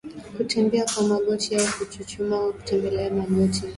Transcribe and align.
Kutembea 0.37 0.85
kwa 0.85 1.03
magoti 1.03 1.55
au 1.55 1.65
kuchuchumaa 1.77 2.35
au 2.37 2.53
kutembelea 2.53 3.13
magoti 3.13 3.63